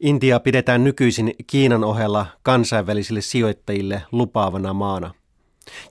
Intia 0.00 0.40
pidetään 0.40 0.84
nykyisin 0.84 1.34
Kiinan 1.46 1.84
ohella 1.84 2.26
kansainvälisille 2.42 3.20
sijoittajille 3.20 4.02
lupaavana 4.12 4.72
maana. 4.72 5.14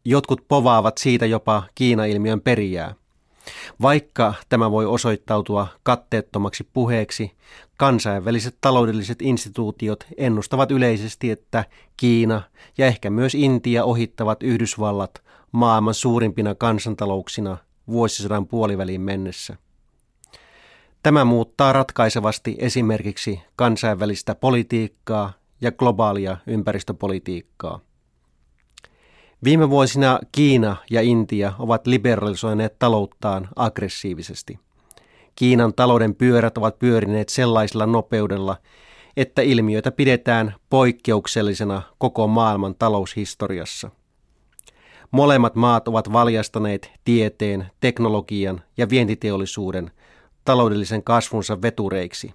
Jotkut 0.06 0.48
povaavat 0.48 0.98
siitä 0.98 1.26
jopa 1.26 1.64
Kiina-ilmiön 1.76 2.42
perijää. 2.42 2.96
Vaikka 3.82 4.34
tämä 4.50 4.72
voi 4.72 4.86
osoittautua 4.86 5.68
katteettomaksi 5.84 6.70
puheeksi, 6.74 7.32
kansainväliset 7.78 8.58
taloudelliset 8.62 9.22
instituutiot 9.22 10.04
ennustavat 10.18 10.72
yleisesti, 10.72 11.32
että 11.32 11.66
Kiina 11.98 12.42
ja 12.78 12.86
ehkä 12.86 13.10
myös 13.10 13.36
Intia 13.36 13.84
ohittavat 13.84 14.44
Yhdysvallat 14.44 15.24
maailman 15.52 15.94
suurimpina 15.94 16.56
kansantalouksina 16.56 17.58
vuosisadan 17.88 18.48
puoliväliin 18.48 19.02
mennessä. 19.02 19.58
Tämä 21.04 21.26
muuttaa 21.26 21.74
ratkaisevasti 21.74 22.56
esimerkiksi 22.60 23.42
kansainvälistä 23.56 24.36
politiikkaa 24.36 25.34
ja 25.62 25.72
globaalia 25.72 26.38
ympäristöpolitiikkaa. 26.48 27.80
Viime 29.44 29.70
vuosina 29.70 30.20
Kiina 30.32 30.76
ja 30.92 31.02
Intia 31.02 31.54
ovat 31.60 31.88
liberalisoineet 31.88 32.80
talouttaan 32.80 33.50
aggressiivisesti. 33.56 34.60
Kiinan 35.36 35.74
talouden 35.74 36.16
pyörät 36.16 36.58
ovat 36.58 36.80
pyörineet 36.80 37.30
sellaisella 37.30 37.86
nopeudella, 37.86 38.58
että 39.18 39.42
ilmiötä 39.42 39.92
pidetään 39.92 40.56
poikkeuksellisena 40.70 41.82
koko 41.98 42.28
maailman 42.28 42.76
taloushistoriassa. 42.76 43.92
Molemmat 45.12 45.56
maat 45.56 45.88
ovat 45.88 46.14
valjastaneet 46.14 46.92
tieteen, 47.06 47.66
teknologian 47.80 48.62
ja 48.78 48.90
vientiteollisuuden 48.90 49.92
taloudellisen 50.46 51.04
kasvunsa 51.04 51.62
vetureiksi. 51.62 52.34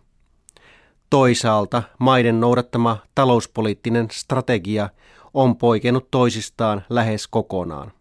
Toisaalta 1.10 1.82
maiden 1.98 2.40
noudattama 2.40 2.98
talouspoliittinen 3.14 4.08
strategia 4.12 4.88
on 5.34 5.56
poikennut 5.56 6.10
toisistaan 6.10 6.84
lähes 6.91 7.28
kokonaan. 7.28 7.92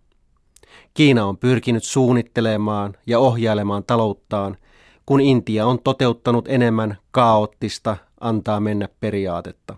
Kiina 0.94 1.26
on 1.26 1.38
pyrkinyt 1.38 1.84
suunnittelemaan 1.84 2.94
ja 3.06 3.20
ohjailemaan 3.20 3.84
talouttaan, 3.84 4.58
kun 5.06 5.22
Intia 5.22 5.66
on 5.66 5.80
toteuttanut 5.84 6.46
enemmän 6.48 6.98
kaoottista 7.12 7.98
antaa 8.20 8.60
mennä 8.60 8.90
periaatetta. 9.00 9.76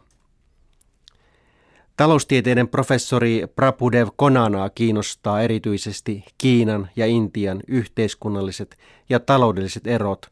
Taloustieteiden 2.00 2.68
professori 2.68 3.44
Prabhudev 3.56 4.08
Konanaa 4.16 4.70
kiinnostaa 4.70 5.42
erityisesti 5.42 6.24
Kiinan 6.38 6.90
ja 6.96 7.06
Intian 7.06 7.60
yhteiskunnalliset 7.68 8.78
ja 9.10 9.20
taloudelliset 9.20 9.88
erot 9.88 10.32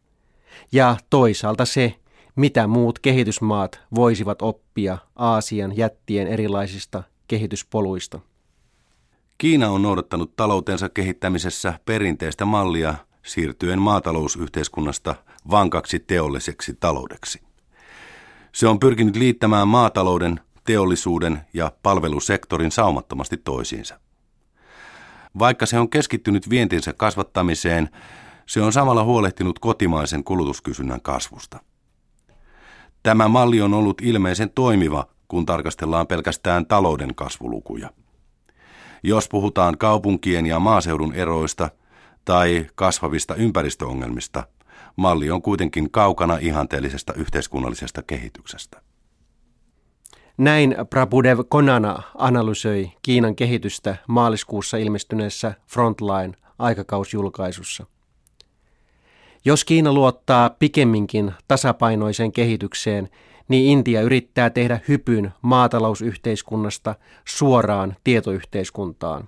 ja 0.71 0.97
toisaalta 1.09 1.65
se, 1.65 1.95
mitä 2.35 2.67
muut 2.67 2.99
kehitysmaat 2.99 3.79
voisivat 3.95 4.41
oppia 4.41 4.97
Aasian 5.15 5.77
jättien 5.77 6.27
erilaisista 6.27 7.03
kehityspoluista. 7.27 8.19
Kiina 9.38 9.69
on 9.69 9.81
noudattanut 9.81 10.35
taloutensa 10.35 10.89
kehittämisessä 10.89 11.79
perinteistä 11.85 12.45
mallia 12.45 12.95
siirtyen 13.25 13.81
maatalousyhteiskunnasta 13.81 15.15
vankaksi 15.51 15.99
teolliseksi 15.99 16.77
taloudeksi. 16.79 17.41
Se 18.51 18.67
on 18.67 18.79
pyrkinyt 18.79 19.15
liittämään 19.15 19.67
maatalouden, 19.67 20.39
teollisuuden 20.67 21.41
ja 21.53 21.71
palvelusektorin 21.83 22.71
saumattomasti 22.71 23.37
toisiinsa. 23.37 23.99
Vaikka 25.39 25.65
se 25.65 25.79
on 25.79 25.89
keskittynyt 25.89 26.49
vientinsä 26.49 26.93
kasvattamiseen, 26.93 27.89
se 28.45 28.61
on 28.61 28.73
samalla 28.73 29.03
huolehtinut 29.03 29.59
kotimaisen 29.59 30.23
kulutuskysynnän 30.23 31.01
kasvusta. 31.01 31.59
Tämä 33.03 33.27
malli 33.27 33.61
on 33.61 33.73
ollut 33.73 34.01
ilmeisen 34.01 34.49
toimiva, 34.49 35.07
kun 35.27 35.45
tarkastellaan 35.45 36.07
pelkästään 36.07 36.65
talouden 36.65 37.15
kasvulukuja. 37.15 37.89
Jos 39.03 39.29
puhutaan 39.29 39.77
kaupunkien 39.77 40.45
ja 40.45 40.59
maaseudun 40.59 41.13
eroista 41.13 41.69
tai 42.25 42.67
kasvavista 42.75 43.35
ympäristöongelmista, 43.35 44.44
malli 44.95 45.31
on 45.31 45.41
kuitenkin 45.41 45.91
kaukana 45.91 46.38
ihanteellisesta 46.38 47.13
yhteiskunnallisesta 47.13 48.03
kehityksestä. 48.03 48.87
Näin 50.38 50.75
Prabhudev 50.90 51.40
Konana 51.50 52.02
analysoi 52.16 52.92
Kiinan 53.02 53.36
kehitystä 53.36 53.96
maaliskuussa 54.08 54.78
ilmestyneessä 54.78 55.53
Frontline 55.68 56.34
aikakausjulkaisussa. 56.59 57.86
Jos 59.46 59.66
Kiina 59.66 59.94
luottaa 59.94 60.50
pikemminkin 60.50 61.34
tasapainoiseen 61.48 62.31
kehitykseen, 62.31 63.09
niin 63.48 63.66
Intia 63.66 64.02
yrittää 64.02 64.50
tehdä 64.50 64.80
hypyn 64.88 65.34
maatalousyhteiskunnasta 65.42 66.96
suoraan 67.25 67.96
tietoyhteiskuntaan. 68.04 69.28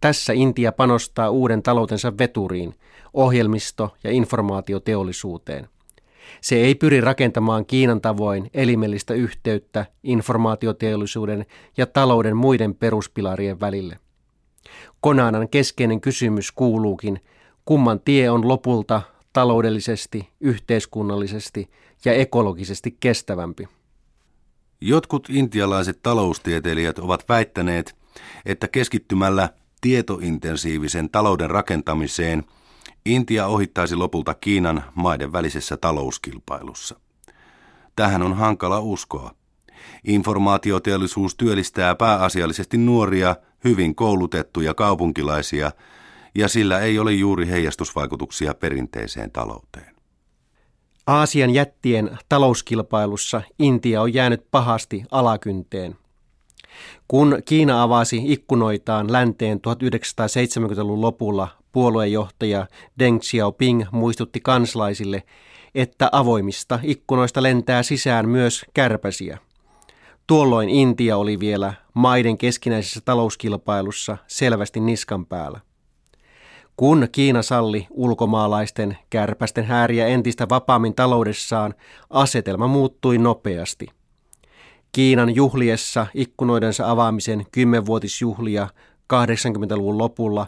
Tässä 0.00 0.32
Intia 0.32 0.72
panostaa 0.72 1.30
uuden 1.30 1.62
taloutensa 1.62 2.18
veturiin, 2.18 2.74
ohjelmisto- 3.14 3.96
ja 4.04 4.10
informaatioteollisuuteen. 4.10 5.68
Se 6.40 6.56
ei 6.56 6.74
pyri 6.74 7.00
rakentamaan 7.00 7.66
Kiinan 7.66 8.00
tavoin 8.00 8.50
elimellistä 8.54 9.14
yhteyttä 9.14 9.86
informaatioteollisuuden 10.02 11.46
ja 11.76 11.86
talouden 11.86 12.36
muiden 12.36 12.74
peruspilarien 12.74 13.60
välille. 13.60 13.98
Konanan 15.00 15.48
keskeinen 15.48 16.00
kysymys 16.00 16.52
kuuluukin, 16.52 17.20
kumman 17.64 18.00
tie 18.00 18.30
on 18.30 18.48
lopulta 18.48 19.02
taloudellisesti, 19.32 20.28
yhteiskunnallisesti 20.40 21.70
ja 22.04 22.12
ekologisesti 22.12 22.96
kestävämpi. 23.00 23.68
Jotkut 24.80 25.26
intialaiset 25.30 25.98
taloustieteilijät 26.02 26.98
ovat 26.98 27.24
väittäneet, 27.28 27.96
että 28.46 28.68
keskittymällä 28.68 29.48
tietointensiivisen 29.80 31.10
talouden 31.10 31.50
rakentamiseen 31.50 32.44
Intia 33.06 33.46
ohittaisi 33.46 33.96
lopulta 33.96 34.34
Kiinan 34.34 34.84
maiden 34.94 35.32
välisessä 35.32 35.76
talouskilpailussa. 35.76 37.00
Tähän 37.96 38.22
on 38.22 38.36
hankala 38.36 38.80
uskoa. 38.80 39.34
Informaatioteollisuus 40.04 41.34
työllistää 41.34 41.94
pääasiallisesti 41.94 42.78
nuoria, 42.78 43.36
hyvin 43.64 43.94
koulutettuja 43.94 44.74
kaupunkilaisia– 44.74 45.70
ja 46.34 46.48
sillä 46.48 46.80
ei 46.80 46.98
ole 46.98 47.12
juuri 47.12 47.48
heijastusvaikutuksia 47.48 48.54
perinteiseen 48.54 49.30
talouteen. 49.30 49.94
Aasian 51.06 51.50
jättien 51.50 52.18
talouskilpailussa 52.28 53.42
Intia 53.58 54.02
on 54.02 54.14
jäänyt 54.14 54.46
pahasti 54.50 55.04
alakynteen. 55.10 55.96
Kun 57.08 57.42
Kiina 57.44 57.82
avasi 57.82 58.22
ikkunoitaan 58.24 59.12
länteen 59.12 59.58
1970-luvun 59.58 61.00
lopulla, 61.00 61.48
puoluejohtaja 61.72 62.66
Deng 62.98 63.20
Xiaoping 63.20 63.84
muistutti 63.90 64.40
kansalaisille, 64.40 65.22
että 65.74 66.08
avoimista 66.12 66.78
ikkunoista 66.82 67.42
lentää 67.42 67.82
sisään 67.82 68.28
myös 68.28 68.64
kärpäsiä. 68.74 69.38
Tuolloin 70.26 70.68
Intia 70.68 71.16
oli 71.16 71.40
vielä 71.40 71.74
maiden 71.94 72.38
keskinäisessä 72.38 73.00
talouskilpailussa 73.04 74.16
selvästi 74.26 74.80
niskan 74.80 75.26
päällä. 75.26 75.60
Kun 76.76 77.08
Kiina 77.12 77.42
salli 77.42 77.86
ulkomaalaisten 77.90 78.98
kärpästen 79.10 79.64
hääriä 79.64 80.06
entistä 80.06 80.48
vapaammin 80.48 80.94
taloudessaan, 80.94 81.74
asetelma 82.10 82.66
muuttui 82.66 83.18
nopeasti. 83.18 83.88
Kiinan 84.92 85.34
juhliessa 85.34 86.06
ikkunoidensa 86.14 86.90
avaamisen 86.90 87.46
kymmenvuotisjuhlia 87.52 88.68
80-luvun 89.12 89.98
lopulla 89.98 90.46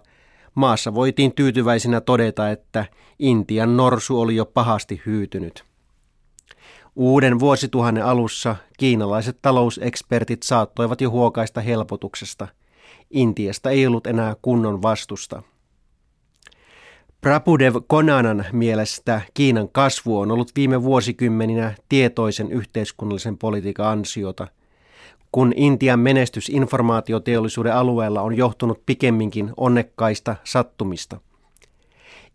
maassa 0.55 0.95
voitiin 0.95 1.35
tyytyväisenä 1.35 2.01
todeta, 2.01 2.51
että 2.51 2.85
Intian 3.19 3.77
norsu 3.77 4.21
oli 4.21 4.37
jo 4.37 4.47
pahasti 4.47 5.03
hyytynyt. 5.07 5.65
Uuden 6.97 7.41
vuosituhannen 7.41 8.05
alussa 8.05 8.57
kiinalaiset 8.79 9.39
talousekspertit 9.43 10.43
saattoivat 10.43 11.01
jo 11.01 11.11
huokaista 11.11 11.61
helpotuksesta. 11.61 12.49
Intiasta 13.11 13.71
ei 13.71 13.87
ollut 13.87 14.07
enää 14.07 14.37
kunnon 14.43 14.83
vastusta. 14.83 15.43
Prabhudev 17.21 17.75
Konanan 17.87 18.45
mielestä 18.53 19.21
Kiinan 19.35 19.69
kasvu 19.69 20.19
on 20.19 20.31
ollut 20.31 20.51
viime 20.57 20.83
vuosikymmeninä 20.83 21.75
tietoisen 21.89 22.53
yhteiskunnallisen 22.53 23.39
politiikan 23.39 23.87
ansiota, 23.87 24.49
kun 25.35 25.53
Intian 25.57 26.01
menestys 26.01 26.49
informaatioteollisuuden 26.49 27.75
alueella 27.75 28.23
on 28.23 28.37
johtunut 28.37 28.83
pikemminkin 28.87 29.51
onnekkaista 29.57 30.37
sattumista. 30.45 31.21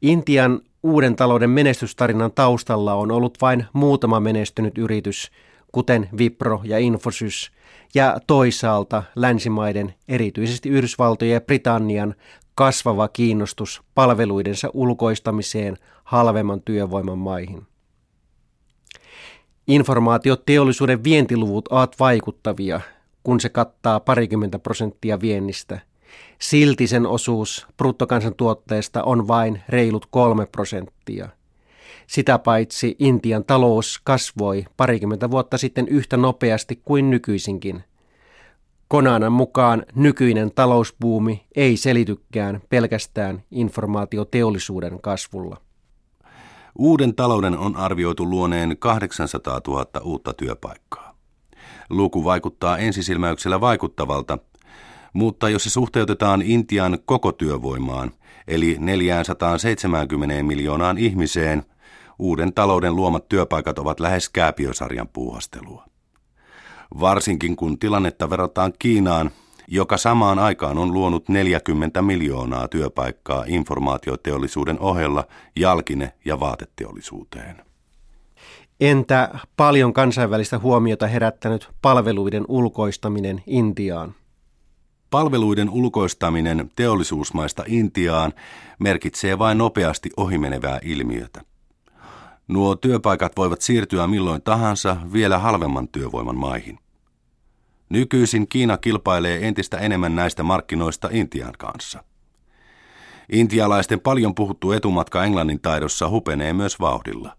Intian 0.01 0.59
uuden 0.83 1.15
talouden 1.15 1.49
menestystarinan 1.49 2.31
taustalla 2.31 2.93
on 2.93 3.11
ollut 3.11 3.37
vain 3.41 3.65
muutama 3.73 4.19
menestynyt 4.19 4.77
yritys, 4.77 5.31
kuten 5.71 6.09
Wipro 6.17 6.61
ja 6.63 6.77
Infosys, 6.77 7.51
ja 7.95 8.17
toisaalta 8.27 9.03
länsimaiden, 9.15 9.93
erityisesti 10.07 10.69
Yhdysvaltojen 10.69 11.33
ja 11.33 11.41
Britannian, 11.41 12.15
kasvava 12.55 13.07
kiinnostus 13.07 13.81
palveluidensa 13.95 14.69
ulkoistamiseen 14.73 15.77
halvemman 16.03 16.61
työvoiman 16.61 17.17
maihin. 17.17 17.67
Informaatioteollisuuden 19.69 21.03
vientiluvut 21.03 21.67
ovat 21.67 21.95
vaikuttavia, 21.99 22.81
kun 23.23 23.39
se 23.39 23.49
kattaa 23.49 23.99
parikymmentä 23.99 24.59
prosenttia 24.59 25.21
viennistä. 25.21 25.79
Silti 26.39 26.87
sen 26.87 27.05
osuus 27.05 27.67
bruttokansantuotteesta 27.77 29.03
on 29.03 29.27
vain 29.27 29.61
reilut 29.69 30.05
kolme 30.05 30.45
prosenttia. 30.45 31.29
Sitä 32.07 32.39
paitsi 32.39 32.95
Intian 32.99 33.43
talous 33.43 33.99
kasvoi 34.03 34.65
parikymmentä 34.77 35.31
vuotta 35.31 35.57
sitten 35.57 35.87
yhtä 35.87 36.17
nopeasti 36.17 36.81
kuin 36.85 37.09
nykyisinkin. 37.09 37.83
Konanan 38.87 39.31
mukaan 39.31 39.85
nykyinen 39.95 40.51
talousbuumi 40.51 41.45
ei 41.55 41.77
selitykään 41.77 42.61
pelkästään 42.69 43.43
informaatioteollisuuden 43.51 45.01
kasvulla. 45.01 45.57
Uuden 46.79 47.15
talouden 47.15 47.57
on 47.57 47.75
arvioitu 47.75 48.29
luoneen 48.29 48.77
800 48.77 49.61
000 49.67 49.85
uutta 50.03 50.33
työpaikkaa. 50.33 51.15
Luku 51.89 52.23
vaikuttaa 52.23 52.77
ensisilmäyksellä 52.77 53.61
vaikuttavalta, 53.61 54.37
mutta 55.13 55.49
jos 55.49 55.63
se 55.63 55.69
suhteutetaan 55.69 56.41
Intian 56.41 56.97
koko 57.05 57.31
työvoimaan, 57.31 58.11
eli 58.47 58.77
470 58.79 60.43
miljoonaan 60.43 60.97
ihmiseen, 60.97 61.63
uuden 62.19 62.53
talouden 62.53 62.95
luomat 62.95 63.29
työpaikat 63.29 63.79
ovat 63.79 63.99
lähes 63.99 64.29
kääpiösarjan 64.29 65.07
puuhastelua. 65.07 65.85
Varsinkin 66.99 67.55
kun 67.55 67.79
tilannetta 67.79 68.29
verrataan 68.29 68.73
Kiinaan, 68.79 69.31
joka 69.71 69.97
samaan 69.97 70.39
aikaan 70.39 70.77
on 70.77 70.93
luonut 70.93 71.29
40 71.29 72.01
miljoonaa 72.01 72.67
työpaikkaa 72.67 73.43
informaatioteollisuuden 73.47 74.79
ohella 74.79 75.23
jalkine- 75.59 76.13
ja 76.25 76.39
vaateteollisuuteen. 76.39 77.61
Entä 78.79 79.39
paljon 79.57 79.93
kansainvälistä 79.93 80.59
huomiota 80.59 81.07
herättänyt 81.07 81.69
palveluiden 81.81 82.45
ulkoistaminen 82.47 83.43
Intiaan? 83.47 84.15
Palveluiden 85.09 85.69
ulkoistaminen 85.69 86.71
teollisuusmaista 86.75 87.63
Intiaan 87.67 88.33
merkitsee 88.79 89.39
vain 89.39 89.57
nopeasti 89.57 90.09
ohimenevää 90.17 90.79
ilmiötä. 90.83 91.41
Nuo 92.47 92.75
työpaikat 92.75 93.37
voivat 93.37 93.61
siirtyä 93.61 94.07
milloin 94.07 94.41
tahansa 94.41 94.97
vielä 95.13 95.39
halvemman 95.39 95.87
työvoiman 95.87 96.37
maihin. 96.37 96.79
Nykyisin 97.89 98.47
Kiina 98.47 98.77
kilpailee 98.77 99.47
entistä 99.47 99.77
enemmän 99.77 100.15
näistä 100.15 100.43
markkinoista 100.43 101.09
Intian 101.11 101.53
kanssa. 101.57 102.03
Intialaisten 103.31 103.99
paljon 103.99 104.35
puhuttu 104.35 104.71
etumatka 104.71 105.23
englannin 105.23 105.61
taidossa 105.61 106.09
hupenee 106.09 106.53
myös 106.53 106.79
vauhdilla. 106.79 107.35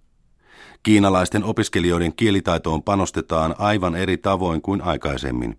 Kiinalaisten 0.82 1.44
opiskelijoiden 1.44 2.12
kielitaitoon 2.12 2.82
panostetaan 2.82 3.54
aivan 3.58 3.96
eri 3.96 4.16
tavoin 4.16 4.62
kuin 4.62 4.82
aikaisemmin. 4.82 5.58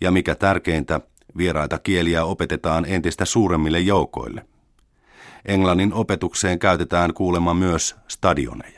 Ja 0.00 0.10
mikä 0.10 0.34
tärkeintä, 0.34 1.00
vieraita 1.36 1.78
kieliä 1.78 2.24
opetetaan 2.24 2.84
entistä 2.88 3.24
suuremmille 3.24 3.80
joukoille. 3.80 4.46
Englannin 5.44 5.92
opetukseen 5.92 6.58
käytetään 6.58 7.14
kuulemma 7.14 7.54
myös 7.54 7.96
stadioneja. 8.08 8.75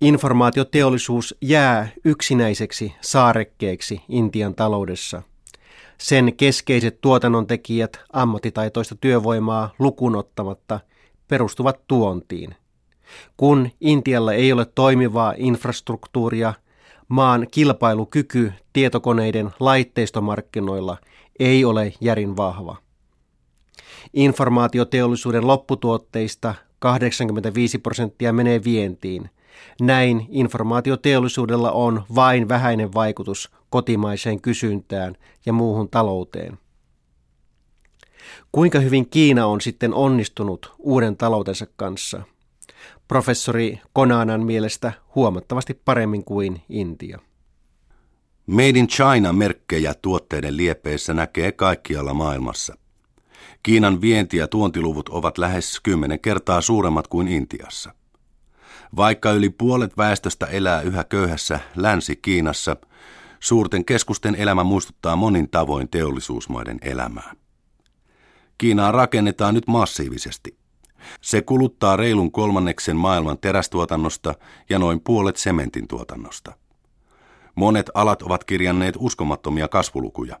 Informaatioteollisuus 0.00 1.34
jää 1.40 1.88
yksinäiseksi 2.04 2.94
saarekkeeksi 3.00 4.00
Intian 4.08 4.54
taloudessa. 4.54 5.22
Sen 5.98 6.36
keskeiset 6.36 7.00
tuotannontekijät 7.00 8.00
ammattitaitoista 8.12 8.94
työvoimaa 8.94 9.74
lukunottamatta 9.78 10.80
perustuvat 11.28 11.86
tuontiin. 11.86 12.54
Kun 13.36 13.70
Intialla 13.80 14.32
ei 14.32 14.52
ole 14.52 14.66
toimivaa 14.74 15.34
infrastruktuuria, 15.36 16.54
maan 17.08 17.46
kilpailukyky 17.50 18.52
tietokoneiden 18.72 19.50
laitteistomarkkinoilla 19.60 20.96
ei 21.38 21.64
ole 21.64 21.92
järin 22.00 22.36
vahva. 22.36 22.76
Informaatioteollisuuden 24.14 25.46
lopputuotteista 25.46 26.54
85 26.78 27.78
prosenttia 27.78 28.32
menee 28.32 28.64
vientiin– 28.64 29.30
näin 29.80 30.26
informaatioteollisuudella 30.30 31.72
on 31.72 32.02
vain 32.14 32.48
vähäinen 32.48 32.94
vaikutus 32.94 33.50
kotimaiseen 33.70 34.40
kysyntään 34.40 35.16
ja 35.46 35.52
muuhun 35.52 35.88
talouteen. 35.88 36.58
Kuinka 38.52 38.78
hyvin 38.80 39.10
Kiina 39.10 39.46
on 39.46 39.60
sitten 39.60 39.94
onnistunut 39.94 40.74
uuden 40.78 41.16
taloutensa 41.16 41.66
kanssa? 41.76 42.22
Professori 43.08 43.80
Konanan 43.92 44.44
mielestä 44.44 44.92
huomattavasti 45.14 45.74
paremmin 45.74 46.24
kuin 46.24 46.62
Intia. 46.68 47.18
Made 48.46 48.68
in 48.78 48.88
China-merkkejä 48.88 49.94
tuotteiden 49.94 50.56
liepeissä 50.56 51.14
näkee 51.14 51.52
kaikkialla 51.52 52.14
maailmassa. 52.14 52.76
Kiinan 53.62 54.00
vienti- 54.00 54.36
ja 54.36 54.48
tuontiluvut 54.48 55.08
ovat 55.08 55.38
lähes 55.38 55.80
kymmenen 55.80 56.20
kertaa 56.20 56.60
suuremmat 56.60 57.08
kuin 57.08 57.28
Intiassa. 57.28 57.94
Vaikka 58.96 59.32
yli 59.32 59.50
puolet 59.50 59.96
väestöstä 59.96 60.46
elää 60.46 60.80
yhä 60.80 61.04
köyhässä 61.04 61.60
Länsi-Kiinassa, 61.76 62.76
suurten 63.40 63.84
keskusten 63.84 64.34
elämä 64.34 64.64
muistuttaa 64.64 65.16
monin 65.16 65.50
tavoin 65.50 65.88
teollisuusmaiden 65.88 66.78
elämää. 66.82 67.32
Kiinaa 68.58 68.92
rakennetaan 68.92 69.54
nyt 69.54 69.66
massiivisesti. 69.66 70.56
Se 71.20 71.42
kuluttaa 71.42 71.96
reilun 71.96 72.32
kolmanneksen 72.32 72.96
maailman 72.96 73.38
terästuotannosta 73.38 74.34
ja 74.68 74.78
noin 74.78 75.00
puolet 75.00 75.36
sementin 75.36 75.88
tuotannosta. 75.88 76.52
Monet 77.54 77.90
alat 77.94 78.22
ovat 78.22 78.44
kirjanneet 78.44 78.94
uskomattomia 78.98 79.68
kasvulukuja. 79.68 80.40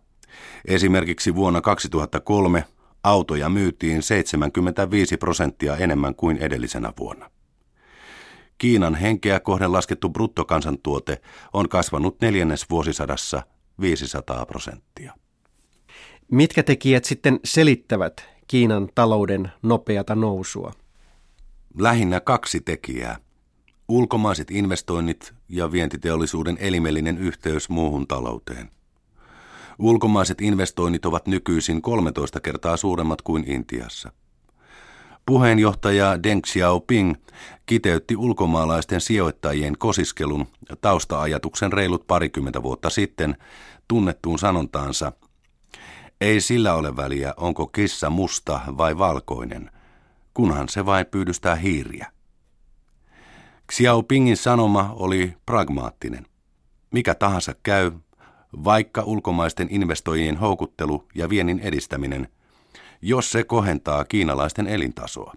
Esimerkiksi 0.64 1.34
vuonna 1.34 1.60
2003 1.60 2.64
autoja 3.02 3.48
myytiin 3.48 4.02
75 4.02 5.16
prosenttia 5.16 5.76
enemmän 5.76 6.14
kuin 6.14 6.36
edellisenä 6.38 6.92
vuonna. 6.98 7.30
Kiinan 8.58 8.94
henkeä 8.94 9.40
kohden 9.40 9.72
laskettu 9.72 10.08
bruttokansantuote 10.08 11.20
on 11.52 11.68
kasvanut 11.68 12.20
neljännes 12.20 12.70
vuosisadassa 12.70 13.42
500 13.80 14.46
prosenttia. 14.46 15.12
Mitkä 16.30 16.62
tekijät 16.62 17.04
sitten 17.04 17.40
selittävät 17.44 18.28
Kiinan 18.48 18.88
talouden 18.94 19.52
nopeata 19.62 20.14
nousua? 20.14 20.72
Lähinnä 21.78 22.20
kaksi 22.20 22.60
tekijää. 22.60 23.16
Ulkomaiset 23.88 24.50
investoinnit 24.50 25.34
ja 25.48 25.72
vientiteollisuuden 25.72 26.56
elimellinen 26.60 27.18
yhteys 27.18 27.68
muuhun 27.68 28.06
talouteen. 28.06 28.70
Ulkomaiset 29.78 30.40
investoinnit 30.40 31.06
ovat 31.06 31.26
nykyisin 31.26 31.82
13 31.82 32.40
kertaa 32.40 32.76
suuremmat 32.76 33.22
kuin 33.22 33.44
Intiassa– 33.50 34.12
Puheenjohtaja 35.26 36.22
Deng 36.22 36.42
Xiaoping 36.42 37.14
kiteytti 37.66 38.16
ulkomaalaisten 38.16 39.00
sijoittajien 39.00 39.78
kosiskelun 39.78 40.46
taustaajatuksen 40.80 41.72
reilut 41.72 42.06
parikymmentä 42.06 42.62
vuotta 42.62 42.90
sitten 42.90 43.36
tunnettuun 43.88 44.38
sanontaansa 44.38 45.12
Ei 46.20 46.40
sillä 46.40 46.74
ole 46.74 46.96
väliä, 46.96 47.34
onko 47.36 47.66
kissa 47.66 48.10
musta 48.10 48.60
vai 48.66 48.98
valkoinen, 48.98 49.70
kunhan 50.34 50.68
se 50.68 50.86
vain 50.86 51.06
pyydystää 51.06 51.54
hiiriä. 51.54 52.12
Xiaopingin 53.72 54.36
sanoma 54.36 54.92
oli 54.96 55.34
pragmaattinen. 55.46 56.26
Mikä 56.90 57.14
tahansa 57.14 57.54
käy, 57.62 57.92
vaikka 58.64 59.02
ulkomaisten 59.02 59.68
investoijien 59.70 60.36
houkuttelu 60.36 61.08
ja 61.14 61.28
viennin 61.28 61.58
edistäminen– 61.58 62.28
jos 63.02 63.32
se 63.32 63.44
kohentaa 63.44 64.04
kiinalaisten 64.04 64.66
elintasoa. 64.66 65.34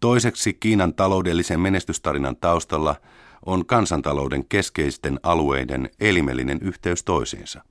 Toiseksi 0.00 0.54
Kiinan 0.54 0.94
taloudellisen 0.94 1.60
menestystarinan 1.60 2.36
taustalla 2.36 2.96
on 3.46 3.66
kansantalouden 3.66 4.44
keskeisten 4.48 5.20
alueiden 5.22 5.90
elimellinen 6.00 6.58
yhteys 6.62 7.04
toisiinsa. 7.04 7.62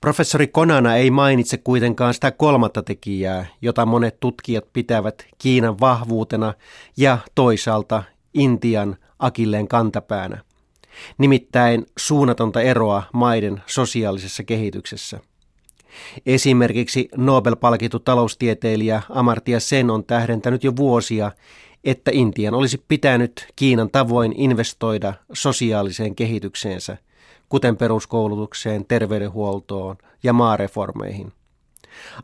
Professori 0.00 0.46
Konana 0.46 0.96
ei 0.96 1.10
mainitse 1.10 1.56
kuitenkaan 1.56 2.14
sitä 2.14 2.30
kolmatta 2.30 2.82
tekijää, 2.82 3.46
jota 3.62 3.86
monet 3.86 4.20
tutkijat 4.20 4.72
pitävät 4.72 5.26
Kiinan 5.38 5.80
vahvuutena 5.80 6.54
ja 6.96 7.18
toisaalta 7.34 8.02
Intian 8.34 8.96
akilleen 9.18 9.68
kantapäänä. 9.68 10.38
Nimittäin 11.18 11.86
suunnatonta 11.98 12.60
eroa 12.60 13.02
maiden 13.12 13.62
sosiaalisessa 13.66 14.42
kehityksessä. 14.42 15.20
Esimerkiksi 16.26 17.08
Nobel-palkittu 17.16 17.98
taloustieteilijä 17.98 19.02
Amartya 19.10 19.60
Sen 19.60 19.90
on 19.90 20.04
tähdentänyt 20.04 20.64
jo 20.64 20.76
vuosia, 20.76 21.32
että 21.84 22.10
Intian 22.14 22.54
olisi 22.54 22.84
pitänyt 22.88 23.48
Kiinan 23.56 23.90
tavoin 23.90 24.34
investoida 24.36 25.14
sosiaaliseen 25.32 26.14
kehitykseensä, 26.14 26.96
kuten 27.48 27.76
peruskoulutukseen, 27.76 28.84
terveydenhuoltoon 28.84 29.96
ja 30.22 30.32
maareformeihin. 30.32 31.32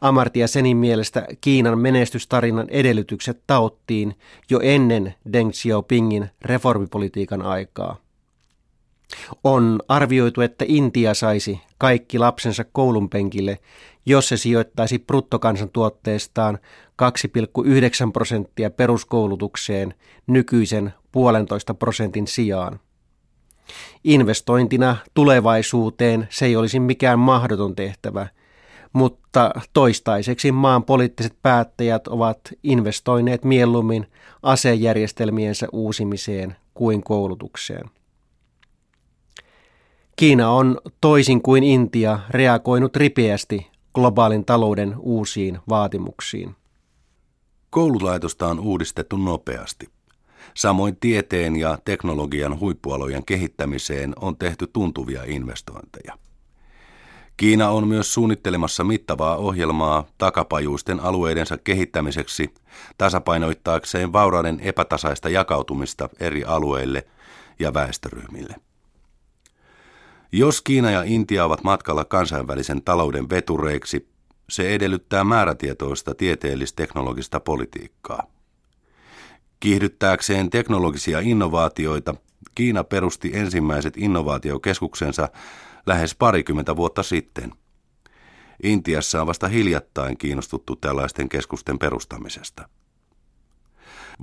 Amartya 0.00 0.48
Senin 0.48 0.76
mielestä 0.76 1.26
Kiinan 1.40 1.78
menestystarinan 1.78 2.68
edellytykset 2.70 3.40
taottiin 3.46 4.14
jo 4.50 4.60
ennen 4.62 5.14
Deng 5.32 5.50
Xiaopingin 5.50 6.30
reformipolitiikan 6.42 7.42
aikaa. 7.42 8.03
On 9.44 9.80
arvioitu, 9.88 10.40
että 10.40 10.64
Intia 10.68 11.14
saisi 11.14 11.60
kaikki 11.78 12.18
lapsensa 12.18 12.64
koulun 12.64 13.10
penkille, 13.10 13.58
jos 14.06 14.28
se 14.28 14.36
sijoittaisi 14.36 14.98
bruttokansantuotteestaan 14.98 16.58
2,9 17.02 18.12
prosenttia 18.12 18.70
peruskoulutukseen 18.70 19.94
nykyisen 20.26 20.94
puolentoista 21.12 21.74
prosentin 21.74 22.26
sijaan. 22.26 22.80
Investointina 24.04 24.96
tulevaisuuteen 25.14 26.28
se 26.30 26.46
ei 26.46 26.56
olisi 26.56 26.80
mikään 26.80 27.18
mahdoton 27.18 27.76
tehtävä, 27.76 28.26
mutta 28.92 29.50
toistaiseksi 29.72 30.52
maan 30.52 30.84
poliittiset 30.84 31.36
päättäjät 31.42 32.08
ovat 32.08 32.40
investoineet 32.62 33.44
mieluummin 33.44 34.06
asejärjestelmiensä 34.42 35.66
uusimiseen 35.72 36.56
kuin 36.74 37.02
koulutukseen. 37.02 37.90
Kiina 40.16 40.50
on 40.50 40.80
toisin 41.00 41.42
kuin 41.42 41.64
Intia 41.64 42.18
reagoinut 42.30 42.96
ripeästi 42.96 43.66
globaalin 43.94 44.44
talouden 44.44 44.94
uusiin 44.98 45.58
vaatimuksiin. 45.68 46.56
Koululaitosta 47.70 48.48
on 48.48 48.60
uudistettu 48.60 49.16
nopeasti. 49.16 49.88
Samoin 50.54 50.96
tieteen 50.96 51.56
ja 51.56 51.78
teknologian 51.84 52.60
huippualojen 52.60 53.24
kehittämiseen 53.24 54.12
on 54.20 54.36
tehty 54.36 54.66
tuntuvia 54.66 55.22
investointeja. 55.26 56.18
Kiina 57.36 57.70
on 57.70 57.88
myös 57.88 58.14
suunnittelemassa 58.14 58.84
mittavaa 58.84 59.36
ohjelmaa 59.36 60.04
takapajuisten 60.18 61.00
alueidensa 61.00 61.58
kehittämiseksi 61.58 62.54
tasapainoittaakseen 62.98 64.12
vaurauden 64.12 64.60
epätasaista 64.60 65.28
jakautumista 65.28 66.08
eri 66.20 66.44
alueille 66.44 67.06
ja 67.58 67.74
väestöryhmille. 67.74 68.54
Jos 70.36 70.62
Kiina 70.62 70.90
ja 70.90 71.02
Intia 71.02 71.44
ovat 71.44 71.64
matkalla 71.64 72.04
kansainvälisen 72.04 72.82
talouden 72.82 73.30
vetureiksi, 73.30 74.08
se 74.50 74.74
edellyttää 74.74 75.24
määrätietoista 75.24 76.14
tieteellis-teknologista 76.14 77.40
politiikkaa. 77.40 78.22
Kiihdyttääkseen 79.60 80.50
teknologisia 80.50 81.20
innovaatioita, 81.20 82.14
Kiina 82.54 82.84
perusti 82.84 83.30
ensimmäiset 83.34 83.96
innovaatiokeskuksensa 83.96 85.28
lähes 85.86 86.14
parikymmentä 86.14 86.76
vuotta 86.76 87.02
sitten. 87.02 87.52
Intiassa 88.62 89.20
on 89.20 89.26
vasta 89.26 89.48
hiljattain 89.48 90.18
kiinnostuttu 90.18 90.76
tällaisten 90.76 91.28
keskusten 91.28 91.78
perustamisesta. 91.78 92.68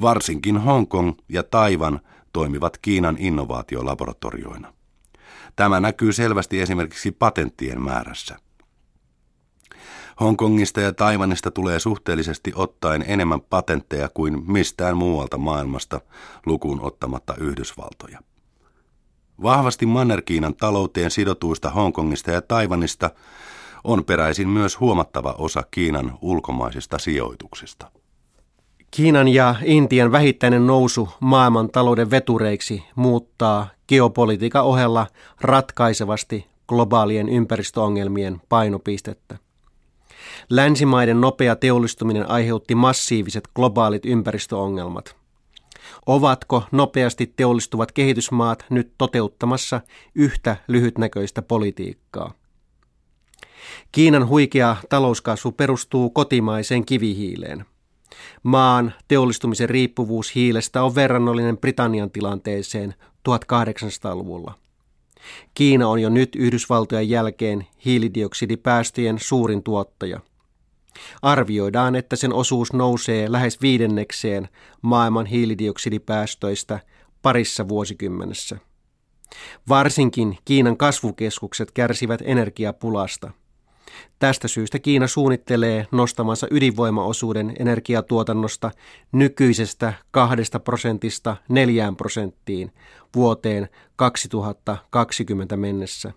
Varsinkin 0.02 0.58
Hongkong 0.58 1.14
ja 1.30 1.44
Taivan 1.44 2.00
toimivat 2.34 2.78
Kiinan 2.78 3.16
innovaatiolaboratorioina. 3.20 4.74
Tämä 5.56 5.80
näkyy 5.80 6.14
selvästi 6.14 6.62
esimerkiksi 6.62 7.12
patenttien 7.12 7.82
määrässä. 7.82 8.38
Hongkongista 10.20 10.82
ja 10.82 10.94
Taivanista 10.94 11.52
tulee 11.52 11.80
suhteellisesti 11.80 12.52
ottaen 12.56 13.06
enemmän 13.08 13.42
patentteja 13.42 14.10
kuin 14.14 14.52
mistään 14.52 14.98
muualta 14.98 15.38
maailmasta 15.38 16.02
lukuun 16.46 16.82
ottamatta 16.82 17.36
Yhdysvaltoja. 17.40 18.20
Vahvasti 19.44 19.86
Manner-Kiinan 19.86 20.56
talouteen 20.56 21.12
sidotuista 21.12 21.70
Hongkongista 21.70 22.32
ja 22.32 22.42
Taivanista 22.42 23.10
on 23.84 24.06
peräisin 24.06 24.50
myös 24.50 24.80
huomattava 24.80 25.36
osa 25.38 25.64
Kiinan 25.72 26.18
ulkomaisista 26.22 26.98
sijoituksista. 26.98 27.92
Kiinan 28.92 29.28
ja 29.28 29.56
Intian 29.64 30.12
vähittäinen 30.12 30.68
nousu 30.68 31.10
maailman 31.20 31.70
talouden 31.70 32.12
vetureiksi 32.12 32.84
muuttaa 32.96 33.68
geopolitiikan 33.92 34.64
ohella 34.64 35.08
ratkaisevasti 35.42 36.46
globaalien 36.68 37.30
ympäristöongelmien 37.30 38.42
painopistettä. 38.50 39.38
Länsimaiden 40.50 41.22
nopea 41.22 41.56
teollistuminen 41.56 42.30
aiheutti 42.30 42.76
massiiviset 42.76 43.50
globaalit 43.56 44.06
ympäristöongelmat. 44.06 45.16
Ovatko 46.06 46.64
nopeasti 46.72 47.34
teollistuvat 47.36 47.92
kehitysmaat 47.92 48.66
nyt 48.70 48.92
toteuttamassa 48.98 49.82
yhtä 50.16 50.58
lyhytnäköistä 50.68 51.42
politiikkaa? 51.42 52.34
Kiinan 53.92 54.28
huikea 54.28 54.76
talouskasvu 54.90 55.52
perustuu 55.52 56.10
kotimaiseen 56.10 56.86
kivihiileen. 56.86 57.66
Maan 58.44 58.94
teollistumisen 59.08 59.70
riippuvuus 59.70 60.36
hiilestä 60.36 60.84
on 60.84 60.96
verrannollinen 60.96 61.58
Britannian 61.58 62.12
tilanteeseen 62.12 62.96
1800-luvulla. 63.30 64.54
Kiina 65.54 65.88
on 65.88 66.00
jo 66.00 66.10
nyt 66.10 66.36
Yhdysvaltojen 66.36 67.10
jälkeen 67.10 67.68
hiilidioksidipäästöjen 67.86 69.20
suurin 69.20 69.64
tuottaja. 69.64 70.20
Arvioidaan, 71.22 71.96
että 71.96 72.16
sen 72.16 72.34
osuus 72.34 72.74
nousee 72.74 73.32
lähes 73.32 73.62
viidennekseen 73.62 74.50
maailman 74.82 75.26
hiilidioksidipäästöistä 75.26 76.80
parissa 77.22 77.68
vuosikymmenessä. 77.68 78.58
Varsinkin 79.70 80.38
Kiinan 80.46 80.78
kasvukeskukset 80.78 81.72
kärsivät 81.72 82.22
energiapulasta– 82.26 83.32
Tästä 84.20 84.48
syystä 84.48 84.80
Kiina 84.80 85.08
suunnittelee 85.08 85.88
nostamansa 85.92 86.48
ydinvoimaosuuden 86.52 87.54
energiatuotannosta 87.60 88.72
nykyisestä 89.12 89.94
kahdesta 90.12 90.60
prosentista 90.60 91.38
neljään 91.50 91.96
prosenttiin 91.96 92.72
vuoteen 93.16 93.70
2020 93.96 95.58
mennessä. 95.58 96.14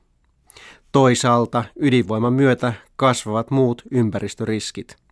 Toisaalta 0.92 1.64
ydinvoiman 1.76 2.32
myötä 2.32 2.72
kasvavat 2.96 3.50
muut 3.50 3.82
ympäristöriskit– 3.90 4.96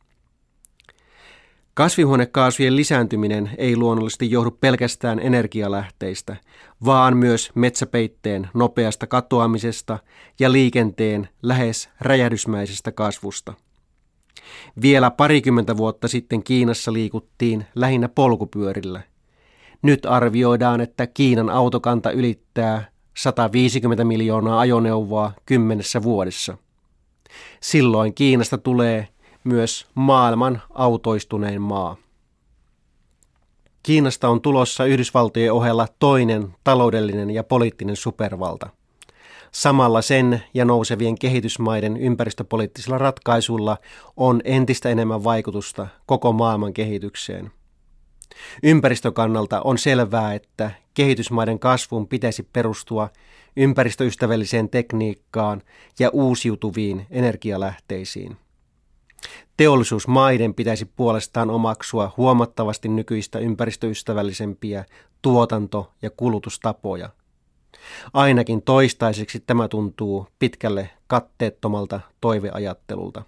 Kasvihuonekaasujen 1.75 2.77
lisääntyminen 2.77 3.51
ei 3.59 3.77
luonnollisesti 3.77 4.31
johdu 4.31 4.51
pelkästään 4.51 5.21
energialähteistä, 5.21 6.37
vaan 6.85 7.17
myös 7.17 7.51
metsäpeitteen 7.55 8.49
nopeasta 8.55 9.07
katoamisesta 9.07 9.99
ja 10.41 10.53
liikenteen 10.53 11.29
lähes 11.43 11.89
räjähdysmäisestä 12.01 12.93
kasvusta. 12.93 13.55
Vielä 14.83 15.11
parikymmentä 15.11 15.77
vuotta 15.77 16.09
sitten 16.09 16.43
Kiinassa 16.43 16.93
liikuttiin 16.93 17.67
lähinnä 17.75 18.09
polkupyörillä. 18.09 19.01
Nyt 19.83 20.07
arvioidaan, 20.07 20.81
että 20.81 21.07
Kiinan 21.07 21.51
autokanta 21.51 22.11
ylittää 22.11 22.91
150 23.17 24.05
miljoonaa 24.05 24.61
ajoneuvoa 24.61 25.33
kymmenessä 25.47 26.03
vuodessa. 26.03 26.59
Silloin 27.61 28.15
Kiinasta 28.15 28.59
tulee 28.59 29.09
myös 29.45 29.87
maailman 29.95 30.63
autoistunein 30.71 31.63
maa. 31.63 31.97
Kiinasta 33.83 34.29
on 34.29 34.41
tulossa 34.41 34.85
Yhdysvaltojen 34.85 35.53
ohella 35.53 35.89
toinen 35.99 36.55
taloudellinen 36.65 37.31
ja 37.31 37.45
poliittinen 37.45 37.97
supervalta. 37.97 38.69
Samalla 39.53 40.03
sen 40.03 40.43
ja 40.55 40.65
nousevien 40.65 41.19
kehitysmaiden 41.19 41.97
ympäristöpoliittisilla 41.97 42.99
ratkaisuilla 42.99 43.77
on 44.17 44.41
entistä 44.45 44.89
enemmän 44.89 45.25
vaikutusta 45.25 45.89
koko 46.07 46.33
maailman 46.33 46.73
kehitykseen. 46.73 47.53
Ympäristökannalta 48.63 49.61
on 49.61 49.79
selvää, 49.79 50.35
että 50.35 50.71
kehitysmaiden 50.95 51.59
kasvun 51.59 52.09
pitäisi 52.09 52.43
perustua 52.53 53.09
ympäristöystävälliseen 53.57 54.69
tekniikkaan 54.69 55.63
ja 55.99 56.11
uusiutuviin 56.13 57.07
energialähteisiin. 57.11 58.37
Teollisuusmaiden 59.57 60.55
pitäisi 60.55 60.85
puolestaan 60.85 61.51
omaksua 61.51 62.15
huomattavasti 62.17 62.89
nykyistä 62.89 63.39
ympäristöystävällisempiä 63.39 64.85
tuotanto- 65.23 65.93
ja 66.03 66.11
kulutustapoja. 66.11 67.11
Ainakin 68.13 68.63
toistaiseksi 68.63 69.41
tämä 69.41 69.69
tuntuu 69.69 70.27
pitkälle 70.39 70.91
katteettomalta 71.07 72.01
toiveajattelulta. 72.21 73.23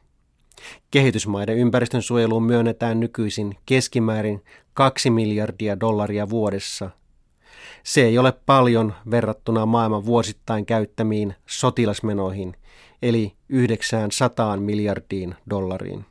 Kehitysmaiden 0.90 1.58
ympäristönsuojeluun 1.58 2.42
myönnetään 2.42 3.00
nykyisin 3.00 3.56
keskimäärin 3.66 4.44
2 4.74 5.10
miljardia 5.10 5.80
dollaria 5.80 6.28
vuodessa. 6.30 6.90
Se 7.82 8.02
ei 8.02 8.18
ole 8.18 8.32
paljon 8.46 8.94
verrattuna 9.10 9.66
maailman 9.66 10.06
vuosittain 10.06 10.66
käyttämiin 10.66 11.34
sotilasmenoihin, 11.46 12.56
eli 13.02 13.34
900 13.54 14.60
miljardiin 14.60 15.34
dollariin. 15.50 16.04